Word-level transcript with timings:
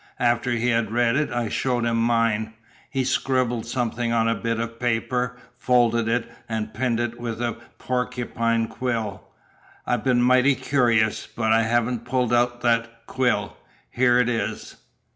After 0.17 0.53
he 0.53 0.69
had 0.69 0.89
read 0.89 1.15
it 1.15 1.31
I 1.31 1.47
showed 1.47 1.85
him 1.85 1.97
mine. 2.01 2.55
He 2.89 3.03
scribbled 3.03 3.67
something 3.67 4.11
on 4.11 4.27
a 4.27 4.33
bit 4.33 4.59
of 4.59 4.79
paper, 4.79 5.37
folded 5.59 6.07
it, 6.07 6.27
and 6.49 6.73
pinned 6.73 6.99
it 6.99 7.19
with 7.19 7.39
a 7.39 7.57
porcupine 7.77 8.67
quill. 8.67 9.21
I've 9.85 10.03
been 10.03 10.23
mighty 10.23 10.55
curious, 10.55 11.27
but 11.27 11.53
I 11.53 11.61
haven't 11.61 12.05
pulled 12.05 12.33
out 12.33 12.61
that 12.61 13.05
quill. 13.05 13.57
Here 13.91 14.17
it 14.17 14.27
is." 14.27 14.77